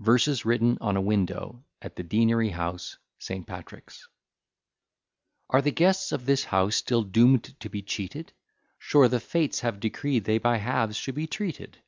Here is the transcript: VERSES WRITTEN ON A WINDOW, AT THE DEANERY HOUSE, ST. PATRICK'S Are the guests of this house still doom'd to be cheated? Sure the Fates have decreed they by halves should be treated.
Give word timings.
VERSES 0.00 0.44
WRITTEN 0.44 0.76
ON 0.82 0.94
A 0.94 1.00
WINDOW, 1.00 1.64
AT 1.80 1.96
THE 1.96 2.02
DEANERY 2.02 2.50
HOUSE, 2.50 2.98
ST. 3.18 3.46
PATRICK'S 3.46 4.06
Are 5.48 5.62
the 5.62 5.70
guests 5.70 6.12
of 6.12 6.26
this 6.26 6.44
house 6.44 6.76
still 6.76 7.02
doom'd 7.02 7.58
to 7.58 7.70
be 7.70 7.80
cheated? 7.80 8.34
Sure 8.78 9.08
the 9.08 9.20
Fates 9.20 9.60
have 9.60 9.80
decreed 9.80 10.24
they 10.24 10.36
by 10.36 10.58
halves 10.58 10.98
should 10.98 11.14
be 11.14 11.26
treated. 11.26 11.78